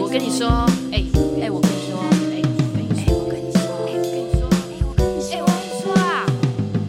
[0.00, 0.48] 我跟你说，
[0.90, 1.04] 哎
[1.42, 2.40] 哎，我跟你说，哎
[2.96, 6.26] 哎，我跟你说，哎我跟你说，哎我跟你说，哎我跟你说啊，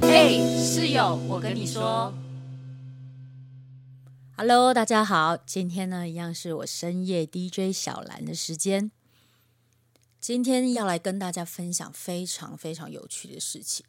[0.02, 2.14] 哎室友，我跟你说
[4.38, 8.92] ，Hello，大家好，今天呢一样是我深夜 DJ 小兰的时间，
[10.22, 13.86] 今天要来跟大家分享非常非常有趣的事情。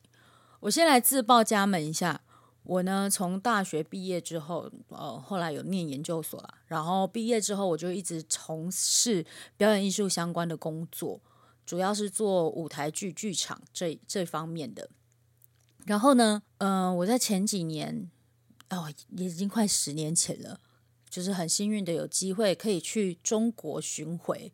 [0.60, 2.20] 我先来自报家门一下。
[2.64, 9.26] 我呢，从大学毕业之后，呃，后来有念研究所啦，然后毕业之后，我就一直从事
[9.56, 11.20] 表演艺术相关的工作，
[11.66, 14.88] 主要是做舞台剧、剧场这这方面的。
[15.86, 18.08] 然后呢，嗯、我在前几年，
[18.70, 20.60] 哦，也已经快十年前了，
[21.10, 24.52] 就是很幸运的有机会可以去中国巡回。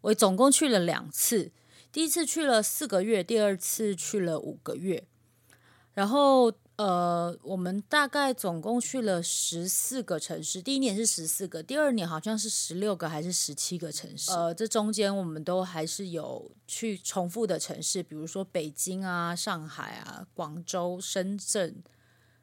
[0.00, 1.52] 我总共去了两次，
[1.92, 5.04] 第一次去了四个月，第二次去了五个月，
[5.94, 6.52] 然后。
[6.76, 10.60] 呃，我们大概总共去了十四个城市。
[10.60, 14.30] 第一年是十四个，第二年好像是十六个还是十七个城市。
[14.30, 21.82] 呃，这中间我们都还是有去重复的城市，比如说北京啊、上海啊、广州、深圳、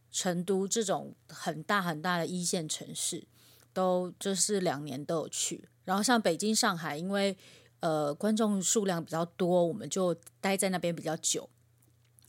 [0.10, 3.28] 成都这种很大很大的一线城市，
[3.72, 5.70] 都就是两年都有去。
[5.86, 7.38] 然后像北京、上海，因为
[7.82, 11.48] 呃观众数量比较多，我们就待在那边比较久。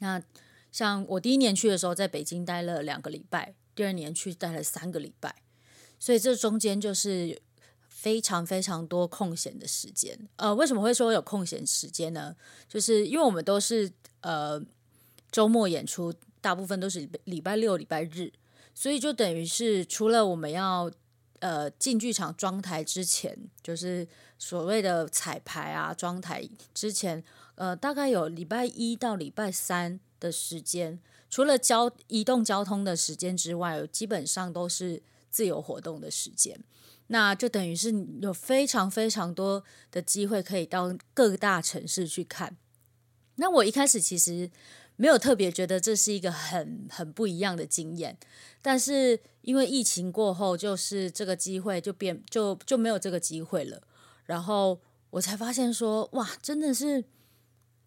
[0.00, 0.22] 那
[0.74, 5.32] 像我第一年去的时候，在北京待了两个礼拜，第二年去待了三个礼拜，
[6.00, 7.40] 所以这中间就是
[7.86, 10.28] 非常非常多空闲的时间。
[10.34, 12.34] 呃，为什么会说有空闲时间呢？
[12.68, 13.88] 就是因为我们都是
[14.22, 14.60] 呃
[15.30, 18.32] 周末演出，大部分都是礼拜六、礼拜日，
[18.74, 20.90] 所以就等于是除了我们要
[21.38, 24.08] 呃进剧场装台之前，就是
[24.40, 27.22] 所谓的彩排啊、装台之前，
[27.54, 30.00] 呃，大概有礼拜一到礼拜三。
[30.24, 36.58] 的时间，除了交移动交通的时间之外，基本上都是自由活动的时间。
[37.08, 42.56] 那就等于是有非常非常多的机会可以到各大城市去看。
[43.34, 44.50] 那我一开始其实
[44.96, 48.16] 没有特别觉得这是一个很很不一样的经验，
[48.62, 53.82] 但是因为疫情过后，就是这个机会就变就就没有这个机会了。
[54.24, 54.80] 然后
[55.10, 57.04] 我才发现说，哇，真的是。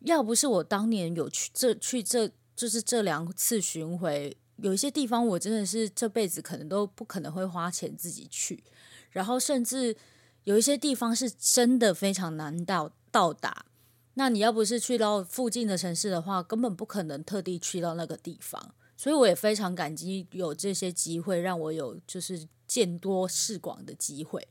[0.01, 8.63] 要不是我当年有去这去这就是这两次巡回，有一些地方我真的是这辈子可能都不可能会花钱自己去，
[9.11, 9.95] 然后甚至
[10.43, 13.65] 有一些地方是真的非常难到到达。
[14.13, 18.73] 那你要不是去到附近的城市的话，根本不可能特地去到那个地方。
[18.95, 24.47] 所以我也非常感激有这些机会，让我有就是见多识广的机会。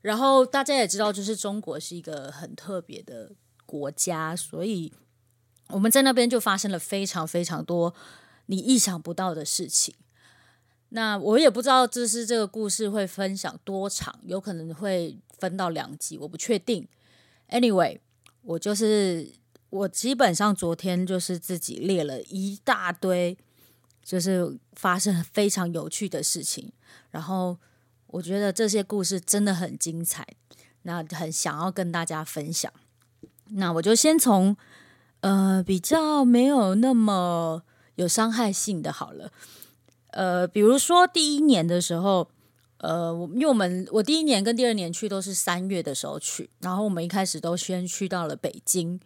[0.00, 3.30] 然后大家也知道，就是中国是一个很特别的。
[3.66, 4.92] 国家，所以
[5.68, 7.94] 我们在那边就发生了非常非常多
[8.46, 9.94] 你意想不到的事情。
[10.90, 16.86] 那我也不知道这是这个故事会分享多长，有可能会分到两集，我不确定。
[17.48, 17.98] Anyway，
[18.42, 19.32] 我就是
[19.70, 23.38] 我基本上昨天就是自己列了一大堆，
[24.02, 26.70] 就是发生非常有趣的事情，
[27.10, 27.58] 然后
[28.08, 30.26] 我觉得这些故事真的很精彩，
[30.82, 32.70] 那很想要跟大家分享。
[33.54, 34.56] 那我就先从
[35.20, 37.62] 呃比较没有那么
[37.96, 39.30] 有伤害性的好了，
[40.10, 42.28] 呃，比如说第一年的时候，
[42.78, 48.98] 呃，因为我们我第一年跟第二年去都是三月的时候去，然后我们一开始都先去到了北京。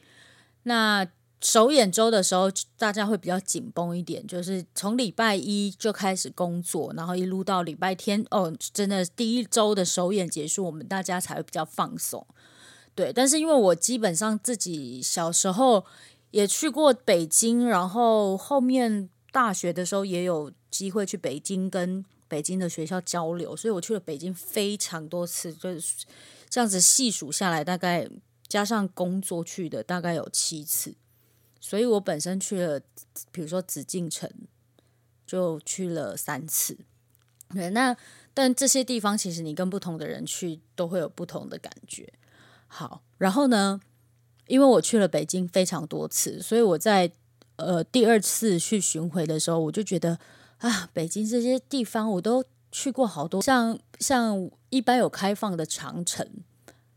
[0.63, 1.07] 那
[1.43, 12.27] 首演周的时候，大家会比较紧绷一点，就是从礼拜一就开始工作，然后一路到礼拜天，哦，真的第一周的首演结束，我们大家才会比较放松。
[12.97, 15.85] 对，但是因为我基本上自己小时候
[16.31, 26.07] 也去过北京，然后后面大学的时候也有机会去北京跟北京的学校交流，所以我去了北京非常多次，就是
[26.49, 28.09] 这样子细数下来，大概
[28.49, 30.95] 加上工作去的大概有七次，
[31.61, 32.81] 所以我本身去了，
[33.31, 34.31] 比如说紫禁城
[35.27, 36.79] 就去了三次。
[37.55, 37.95] 对，那
[38.33, 42.11] 但这些地方其实你跟不同的人去都会有不同的感觉。
[42.69, 43.81] 好，然后呢，
[44.49, 47.11] 因为我去了北京非常多次，所以我在
[47.57, 50.19] 呃第二次去巡回的时候，我就觉得
[50.59, 56.29] 啊，北京这些地方我都去过好多，像像一般有开放的长城，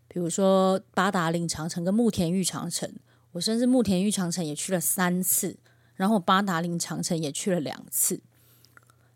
[0.07, 2.91] 比如说八达岭长城跟慕田峪长城，
[3.33, 5.57] 我甚至慕田峪长城也去了三次，
[5.95, 8.19] 然后八达岭长城也去了两次。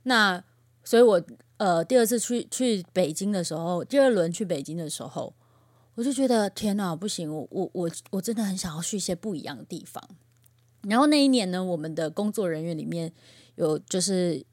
[0.04, 0.42] 那
[0.84, 1.22] 所以我
[1.58, 5.34] 呃第二次去去北京的时候，第二轮去北京的时候。
[5.96, 7.32] 我就觉得天哪，不行！
[7.32, 10.04] 我我我我真的很想要去一些不一样的地方。
[10.84, 13.12] 然后那一年呢，我们的工作人员里面
[13.56, 14.44] 有就是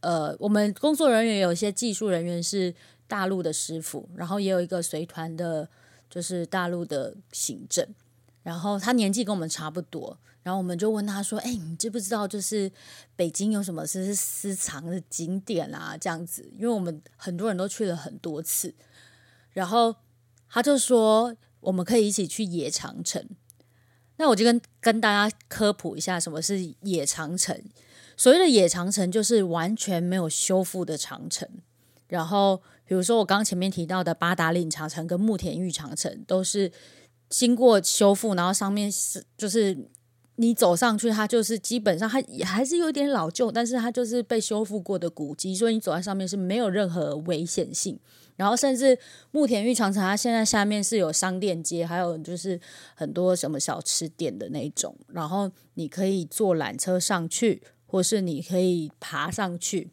[0.00, 2.74] 呃，我们工作人员有一些技术人员是
[3.08, 5.68] 大陆的师傅，然后也有一个随团的
[6.08, 7.86] 就是大陆的行政，
[8.42, 12.70] 然后他年纪跟我们差不多，然后我们就问他说：“哎，你知不知道就是
[13.16, 15.96] 北京有什么是私藏的景点啊？
[15.98, 18.74] 这样子，因为我们很多人都去了很多次，
[19.52, 19.96] 然后
[20.50, 23.26] 他就说我们可以一起去野长城。
[24.16, 27.58] 那我就跟跟大家科普一下什么是野长城。
[28.16, 31.48] 所谓的野长城就是完全没有修复的长城，
[32.08, 32.60] 然后。
[32.90, 36.72] 比如说，我刚前面提到的八达岭长城跟慕田峪长城，都是
[37.28, 39.88] 经过修复，然后上面是就是
[40.40, 48.00] 你走上去，它就是基本上它也还是有点老旧，但是它就是被修复过的古迹，所以你走在上面是没有任何危险性。
[48.36, 48.98] 然后甚至
[49.32, 52.58] 慕田峪长城，它现在下面是有商店街，还有就是
[52.94, 59.90] 很多什么小吃店的那种，然后你可以坐缆车上去，或是你可以爬上去，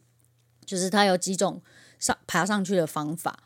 [0.64, 1.60] 就是它有几种。
[2.00, 3.40] 上爬上去的方法，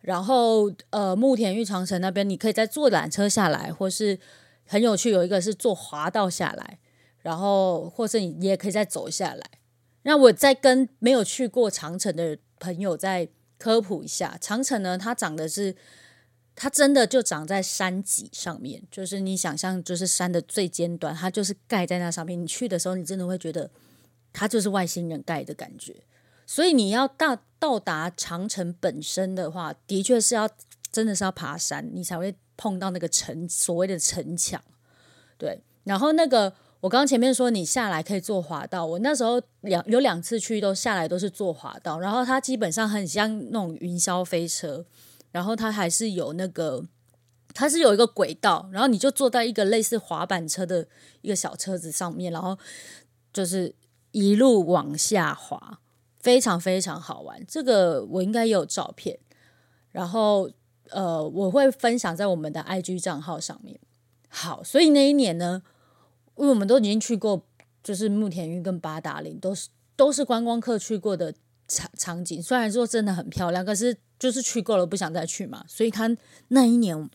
[0.00, 4.18] 然后呃，慕田峪长城那边你可以再坐缆车下来，或是
[4.68, 6.78] 很有趣，有一个是坐滑道下来，
[7.22, 9.42] 然后或是你也可以再走下来。
[10.02, 13.28] 那我再跟没有去过长城的朋友再
[13.58, 15.74] 科普一下，长城呢，它长的是，
[16.54, 22.40] 它真的就长在山脊上面，就是你想象就是山的最尖端，它就是盖在那上面。
[22.40, 23.70] 你去的时候，你真的会觉得
[24.32, 26.04] 它就是外星人盖的感觉。
[26.46, 30.48] 所以你要到到达长城本身的话，的确是要
[30.90, 34.62] 真的是要爬山，你才会碰到那个城所谓的城墙。
[35.38, 44.84] 对，然后那个我刚前面说你下来可以坐滑道，我那时候两有两次去都下来都是坐滑道，然后它基本上很像那种云霄飞车，
[45.30, 46.84] 然后它还是有那个
[47.54, 50.86] 它是有一个轨道，然后你就坐在一个类似滑板车的
[51.22, 52.58] 一个小车子上面，然后
[53.32, 53.74] 就是
[54.10, 55.78] 一路往下滑。
[56.20, 59.16] 非常非常好玩，这个我应该也有照片，
[59.92, 60.50] 然后
[60.90, 63.78] 呃，我会分享在我们的 IG 账号上面。
[64.28, 65.62] 好，所以那一年呢，
[66.36, 67.44] 因为我们都已经去过，
[67.82, 71.34] 就是慕田峪跟八达岭，都是都是观光客去过的
[71.66, 72.42] 场场景。
[72.42, 75.64] 虽然说真的很漂亮，可是就是去过了不想再去嘛。
[75.68, 76.14] 所以他
[76.48, 77.08] 那一年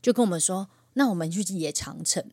[0.00, 2.24] 就跟我们说，那我们去野长城。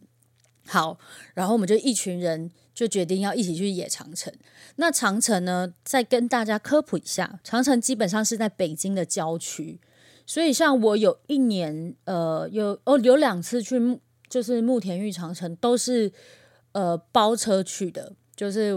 [0.67, 0.97] 好，
[1.33, 2.51] 然后我们就一群人。
[2.75, 4.33] 就决定要一起去野长城。
[4.75, 5.73] 那长城呢？
[5.85, 9.79] 再跟大家科普一下，长城基本上是在北京的郊区，
[10.25, 13.99] 所以像我有一年，呃，有哦有两次去，
[14.29, 16.11] 就是慕田峪长城都是
[16.71, 18.73] 呃包车去的，就是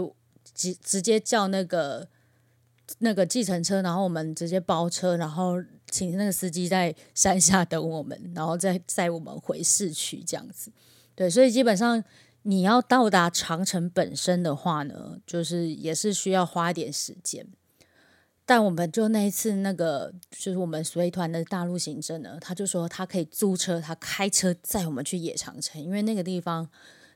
[0.53, 2.07] 直直接叫那个
[2.99, 5.55] 那个计程车，然后我们直接包车，然后
[5.89, 10.71] 请那个司机在山下等我们，然后再载我们回市区这样子。
[11.15, 12.03] 对，所以基本上。
[12.43, 17.45] 你要到达长城本身的话呢，就是也是需要花一点时间。
[18.49, 26.67] 但我们就那一次，那个就是我们随团的大陆行政呢，他就说他可以租车，他开车载我们去野长城，因为那个地方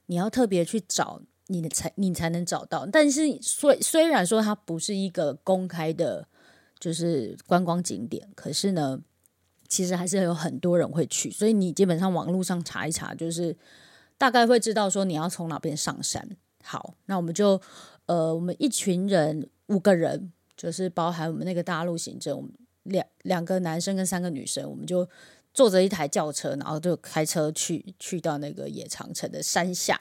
[0.06, 2.86] 你要特别去找你的才你才能找到。
[2.86, 6.28] 但是虽虽然说它不是一个公开的，
[6.78, 9.02] 就是观光景点，可是呢，
[9.68, 13.58] 其实还是有很多人会去，所以你基本上网络上查一查，就是。
[14.16, 16.38] 大概会知道说你要从哪边上山。
[16.64, 17.60] 好，那我们就
[18.06, 22.52] 呃，我们一群人五个人，就是包含我们那个大陆行政，我们
[22.84, 25.08] 两两个男生跟三个女生，我们就
[25.54, 30.00] 坐着一台轿车，然后就开车去去到那个野长城的山下。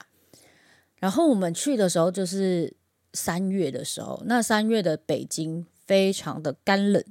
[0.97, 2.73] 然后我们去的时候就是
[3.13, 7.03] 三月的时候，那三月的北京非常的干冷。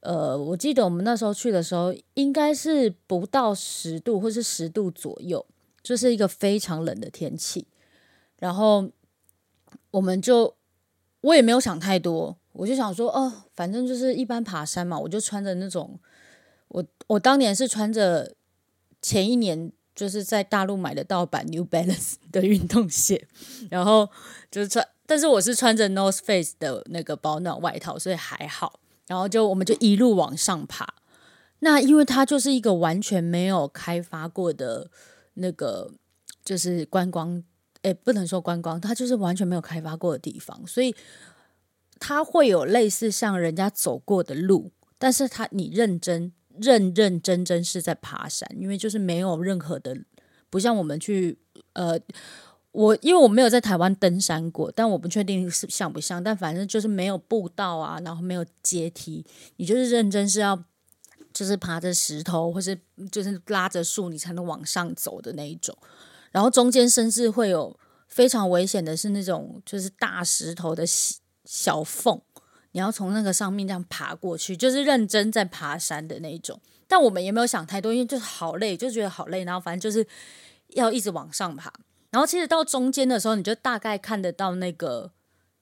[0.00, 5.46] 呃，我记得我们那时候去的时候，应该是不到十度，或是十度左右。
[5.82, 7.66] 就是一个非常冷的天气，
[8.38, 8.88] 然后
[9.90, 10.54] 我们就
[11.22, 15.98] 我也没有想太多，我就想说哦，反正就是一般爬山嘛，我就穿着那种
[16.68, 18.34] 我我当年是穿着
[19.00, 23.26] 前一年就是在大陆买的盗版 New Balance 的运动鞋，
[23.70, 24.08] 然后
[24.50, 28.80] 就是穿，但是我是穿着 North Face 的那个保暖外套，所以还好。
[29.06, 30.94] 然后就我们就一路往上爬，
[31.58, 34.90] 那因为它就是一个完全没有开发过的。
[35.34, 35.90] 那个
[36.44, 37.42] 就是观光，
[37.80, 40.94] 诶，不能说观光，它就是完全没有开发过的地方，所以
[42.04, 49.96] 它会有类似像人家走过的路，但是它你认真认认真真是在爬山，因为就是没有任何的，
[50.50, 51.38] 不像我们去，
[51.74, 51.96] 呃，
[52.72, 59.24] 我因为我没有在台湾登山过，但我不确定是像不像，但反正就是没有步道啊，然后没有阶梯，
[59.58, 60.64] 你就是认真是要。
[61.34, 62.78] 就是爬着石头，或是
[63.10, 65.74] 就是拉着树，你才能往上走的那一种。
[66.30, 67.74] 然后中间甚至会有
[68.06, 70.84] 非常危险的，是那种就是大石头的
[71.44, 72.20] 小缝，
[72.72, 76.60] 你要从那个上面这样爬过去，就是认真在爬山的那一种。
[76.86, 80.06] 但我们也没有想太多，因为就是好累，就觉得好累，然后反正就是
[80.68, 81.72] 要一直往上爬。
[82.10, 85.10] 然后其实到中间的时候，你就大概看得到那个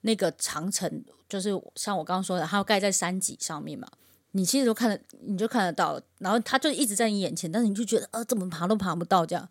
[0.01, 3.87] 那个长城，就是像我刚刚说的，它要盖在山脊上面嘛。
[4.33, 9.47] 你其实都看得，你就看得到，然后它就一直在你眼前，但是你就觉得，呃，怎么爬都爬不到这样。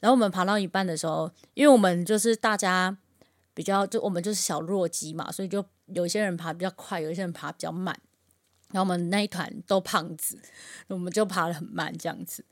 [0.00, 2.96] 然后我们爬到一半的时候，因为我们就是大家
[3.58, 7.92] 比较，就我们就是小弱鸡嘛，所以就有些人爬比较快，有些人爬比较慢。
[8.70, 10.40] 然后我们那一团都胖子，
[10.86, 12.44] 我们就爬得很慢这样子。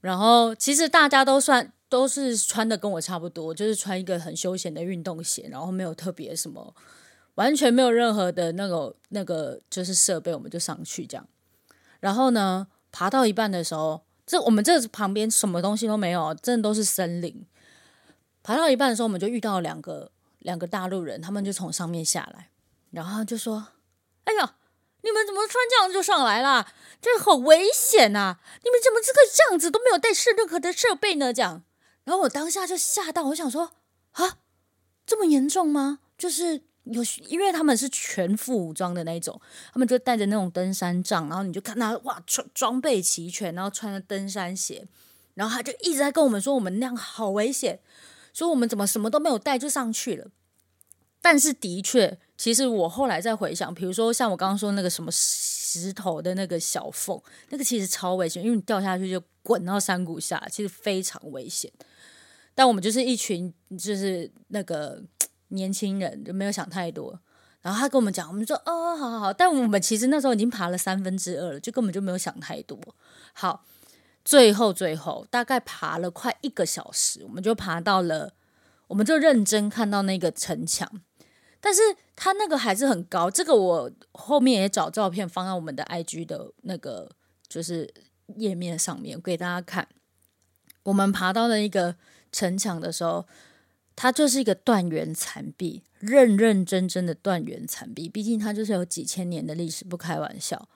[0.00, 6.74] 然后其实大家都算都是穿的跟我差不多，就是穿一个很休闲的运动鞋，然后没有特别什么。
[7.34, 11.28] 完全没有任何的那个那个就是设备，我们就上去这样。
[12.00, 17.44] 然后呢，爬到一半的时候，这我们这旁边什么东西都没有，真的都是森林。
[18.42, 20.12] 爬到一半的时候，我们就遇到两个
[20.44, 22.50] 两个大陆人，他们就从上面下来，
[22.92, 23.68] 然后就说
[24.24, 24.56] ：“哎呀，
[25.02, 26.68] 你们怎么穿这样就上来了？
[27.00, 28.38] 这好危险呐！
[28.62, 29.20] 你们怎么这个
[29.50, 31.64] 样子都没有带设任何的设备呢？”这样，
[32.04, 33.72] 然后我当下就吓到，我想说
[34.12, 34.38] ：“啊，
[35.04, 36.62] 这么严重吗？”就是。
[36.84, 39.40] 有，因为他们是全副武装的那种，
[39.72, 44.86] 他们就带着那种登山杖，然后你就看他哇，装装备齐全，然后穿着登山鞋，
[45.32, 47.80] 然后他就一直在跟我们说我们那样好危险，
[48.34, 50.30] 说我们怎么什么都没有带就上去了。
[51.22, 61.72] 但是的确，其实我后来再回想，比如说像我刚刚说那个什么石头的那个小缝，那个其实超危险，因为你掉下去就滚到山谷下，其实非常危险。
[62.54, 65.02] 但我们就是一群，就是那个。
[65.48, 67.16] 年轻人就没有想太多，
[67.60, 72.76] 然后他跟我们讲，我们说哦，好好好，但我们其实那时候已经爬了三分之二了，就根本就没有想太多。
[73.34, 73.64] 好，
[74.24, 78.32] 最后最后大概爬了快一个小时，我们就爬到了，
[78.88, 80.90] 我们就认真看到那个城墙，
[81.60, 81.80] 但是
[82.16, 87.10] 它那个还是很高，这个我后面也找照片放在我们的 IG 的那个
[87.48, 87.92] 就是
[88.36, 89.86] 页面上面给大家看。
[90.84, 91.96] 我们爬到了一个
[92.32, 93.26] 城墙的时候。
[93.96, 98.08] 它就是一个断垣残壁，认认真真的断垣残壁。
[98.08, 100.68] 毕竟它就是有几千年的历史，不开玩笑。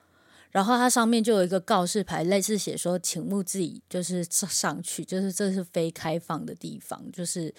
[0.51, 7.53] 然后它上面就有一个告示牌，类似写说，请勿自己就是上去，就是这是非开放的地方，就是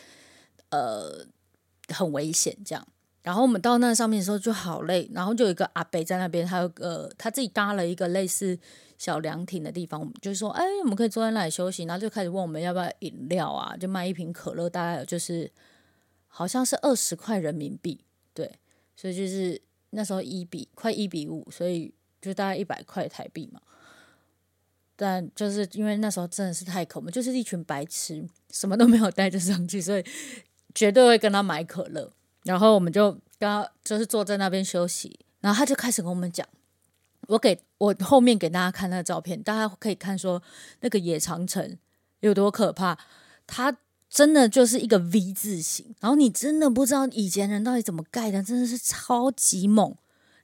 [0.70, 1.26] 呃
[1.88, 2.86] 很危险这样。
[3.22, 8.58] 然后我们到那上面的时候就好累，然后就有一个阿伯在那边，他有个他自己搭了一个类似。
[9.00, 15.50] 小凉亭的地方，我们就说，哎，我们可以坐在那里休息，然后就开始问我们要不要饮料啊，就卖一瓶可乐，大概就是
[16.28, 17.98] 好像是二十块人民币，
[18.34, 18.58] 对，
[18.94, 23.60] 所以就是那时候一比快一比五，所以就大概一百块台币嘛。
[24.96, 30.04] 但就是因为那时候真的是太可，我们就是一群白痴，什么都没有带着上去，所以
[30.74, 32.12] 绝对会跟他买可乐。
[32.44, 36.46] 然后我们就跟他就是坐在那边休息，然后他就开始跟我们讲。
[37.28, 40.42] 我给我后面给大家看那个照片，大家可以看说
[40.80, 41.78] 那个野长城
[42.20, 42.98] 有多可怕。
[43.46, 43.76] 它
[44.08, 49.96] 真的就是一个 V 字形，然后你真的不知道以前人到底怎么盖的，真的是超级猛。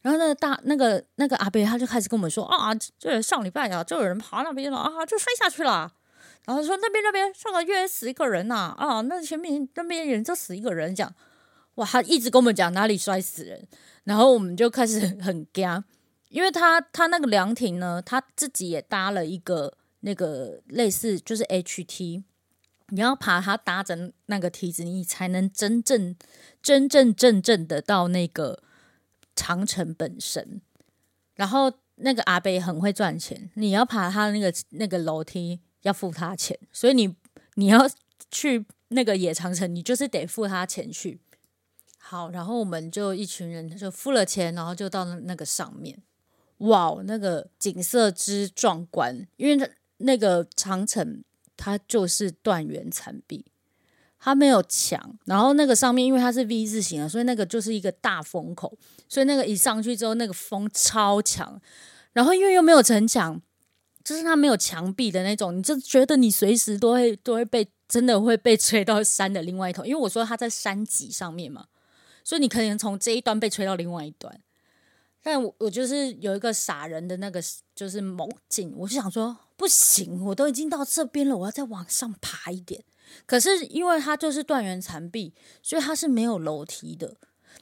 [0.06, 5.92] 然后那个大那个那个阿伯他就开始跟我们说啊，这上礼拜啊，就有人爬那边了啊，就摔下去了。
[6.44, 11.12] 然后说那边那边上个月死一个人呐啊，那前面那边人就死一个人，讲
[11.74, 13.66] 哇，他一直跟我们讲哪里摔死人，
[14.04, 15.82] 然后我们就开始 很惊。
[16.28, 22.22] 因为他他那个凉亭呢，他自己也搭了一个那个类似就是 HT，
[22.90, 26.14] 你要爬他搭着那个梯子，你才能真正
[26.62, 28.62] 真正正正的到那个
[29.36, 30.60] 长城本身。
[31.34, 37.14] 然后那个阿伯很会赚钱，你要爬他那个那个楼梯要付他钱，所以你
[37.54, 37.88] 你要
[38.30, 41.20] 去那个野长城，你就是得付他钱去。
[41.98, 46.02] 好，然后我们就一群人就付了钱，然后就到那个上面。
[46.58, 49.26] 哇那个景色之壮观！
[49.36, 51.22] 因为它那个长城，
[51.54, 53.44] 它就是断垣残壁，
[54.18, 55.18] 它没有墙。
[55.24, 58.76] 然后那个上面，因为它是 V 字形的，所以那个就是一个大风口。
[59.08, 61.60] 所以那个一上去之后，那个风超强。
[62.12, 63.40] 然后因为又没有城墙，
[64.02, 69.84] 就是它没有墙壁的那种，你就觉得你随时都会都会被真的会被吹到山的另外一头。
[69.84, 71.66] 因为我说它在山脊上面嘛，
[72.24, 74.40] 所以你可能从这一端被吹到另外一端。
[75.22, 77.42] 但我我就是有一个傻人的那个
[77.74, 82.84] 就是猛劲，我就想说不行，我都已经到这边了，我要再往上爬一点。
[83.24, 85.32] 可是因为它就是断垣残壁，
[85.62, 87.16] 所以它是没有楼梯的，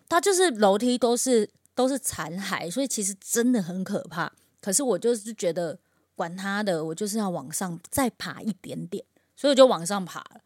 [0.08, 4.32] 它就是楼梯都是都是残骸，所以其实真的很可怕。
[4.60, 5.78] 可是我就是觉得
[6.16, 9.04] 管他的，我就是要往上再爬一点点，
[9.36, 10.40] 所以我就往上爬了。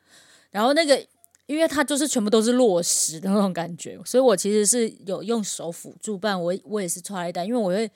[0.51, 1.07] 然后那个
[1.47, 7.91] 因为它就是全部都是落石的那种感觉，所以我其实是有用手辅助，不然我我也是踹一单，因为我会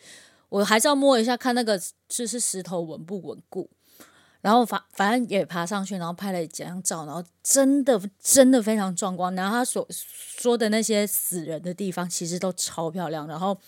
[0.52, 3.70] 我还是要摸一下看那个就是石头稳不稳固，
[4.40, 13.58] 然后反反正也爬上去，然后拍了几张照，然后真的真的非常壮观，然后他所说的那些死人的地方其实都超漂亮，然后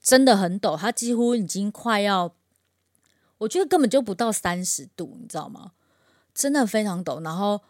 [0.00, 2.34] 真的很陡，它几乎已经快要，
[3.38, 5.72] 我觉得根本就不到三十度，你知道吗？
[6.32, 7.60] 真的非常陡，然后。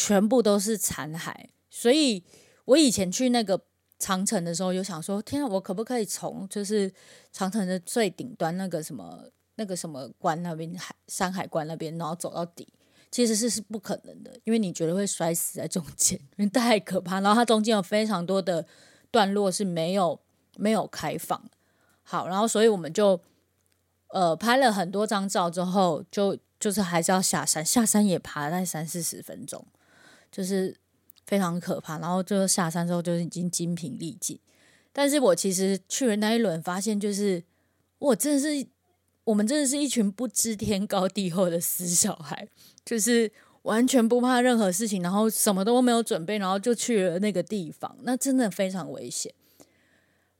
[0.00, 1.34] 全部都是残骸，
[1.68, 2.22] 所以
[2.66, 3.60] 我以前去那个
[3.98, 6.92] 长城的时候，有想说：天啊，我可不可以从就是
[7.32, 12.66] 长城的最顶端那个什么那个什么关那边海山海关那边，然后走到底？
[13.10, 17.20] 其实是是不可能的，因为你觉得会摔死在中间， 因为太可怕。
[17.20, 18.66] 然后它中间有非常多的
[19.10, 20.20] 段落是没有
[20.56, 21.42] 没有开放。
[22.02, 23.18] 好，然后所以我们就
[24.08, 29.66] 呃拍了很多张照之后，就就是还是要下山，下山也爬了三四十分钟。
[30.30, 30.76] 就是
[31.28, 34.40] 非常可怕，然后就下山之后就已经精疲力尽。
[34.94, 37.44] 但是我其实去了那一轮，发现就是
[37.98, 38.66] 我真的是
[39.24, 42.48] 我们真的是一群不知天高地厚的死小孩，
[42.82, 43.30] 就是
[43.62, 49.34] 完全不怕任何事情，然后什么都没有准备，然后就去了那个地方，那真的非常危险。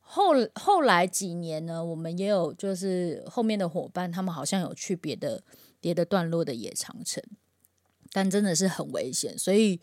[0.00, 5.42] 后后来几年呢，我们也有就是后面的伙伴，他们好像有去别的
[5.82, 7.22] 别的段落的野长城。
[8.10, 9.78] 但真的是很危险，所以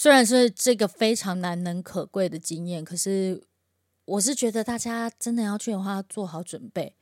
[0.00, 3.42] 虽然是这个非常难能可贵的经验，可是
[4.04, 6.94] 我是觉得大家真的要去的话，做好准备。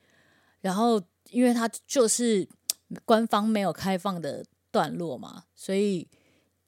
[0.63, 2.49] 然后，因为它就是
[3.05, 6.09] 官方没有开放的段落嘛，所以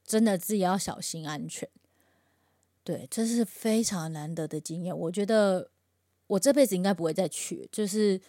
[0.05, 1.67] 真的自己要小心安全。
[2.85, 4.95] 对，这是非常难得的经验。
[4.95, 5.71] 我觉得
[6.27, 8.21] 我这辈子应该不会再去，就是。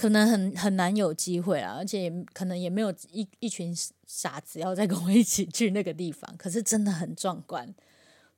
[0.00, 3.76] 可能很很难有机会啊，而且也可能也没有一一群
[4.06, 6.34] 傻子要再跟我一起去那个地方。
[6.38, 7.74] 可是真的很壮观，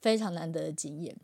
[0.00, 1.16] 非常难得的经验。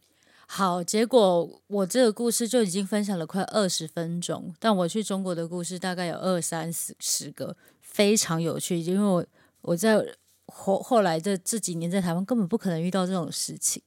[0.47, 8.79] 好，结果我这个故事就已经分享了快二十分钟，但我去中国的故事大概有二三十十个，非常有趣。
[8.79, 9.27] 因为我
[9.63, 10.01] 我在
[10.47, 13.83] 后后来这这几年在台湾根本不可能遇到这种事情，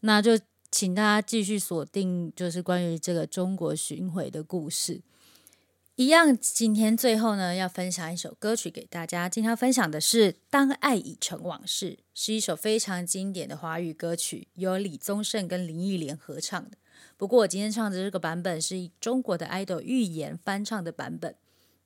[0.00, 0.38] 那就
[0.70, 5.00] 请大家继续锁定，就是关于这个中国巡回的故事。
[5.98, 9.28] 一样，今天最后呢，要分享一首歌曲给大家。
[9.28, 16.78] 今天要分享的是《当爱已成往事》，是一首非常经典的华语歌曲，由李宗盛跟林忆莲合唱的。
[17.16, 21.34] 不过我今天唱的这个版本是中国的 idol 预言翻唱的版本。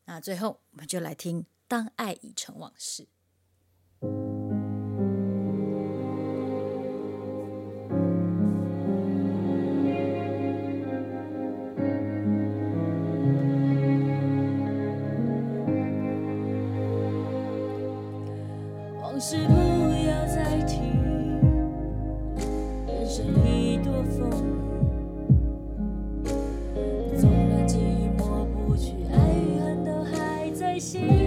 [0.04, 3.04] 那最后，我们就来听《当爱已成往事》。
[30.82, 31.21] 心。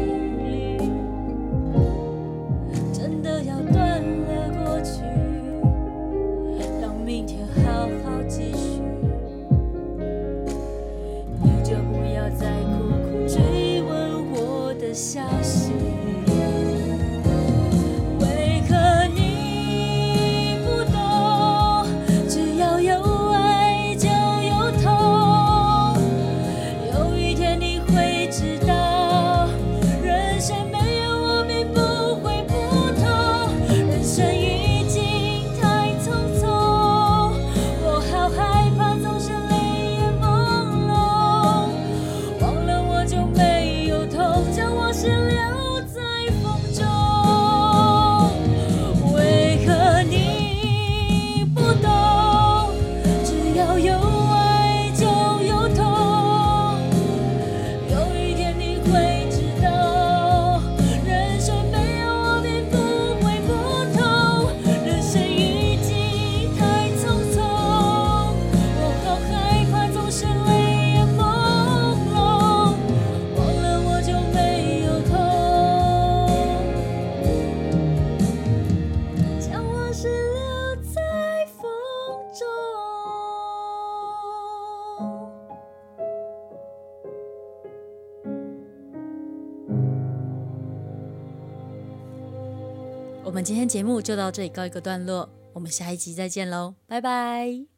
[93.46, 97.75] 今天节目就到这里告一个段落，我们下一集再见喽，拜拜。